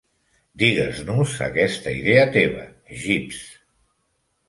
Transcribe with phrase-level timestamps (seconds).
[0.63, 2.67] Digues-nos aquesta idea teva
[3.07, 3.49] Jeeves.